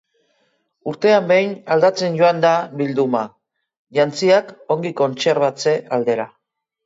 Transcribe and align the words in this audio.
Urtean 0.91 1.27
behin 1.31 1.51
aldatzen 1.75 2.15
joango 2.21 2.39
dira 2.45 2.53
bilduma, 2.79 3.21
jantziak 3.99 4.49
ongi 4.77 4.93
kontserbatze 5.03 5.75
aldera. 5.99 6.27